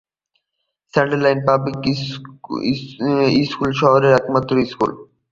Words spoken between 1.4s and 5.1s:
Public school শহরের একমাত্র school.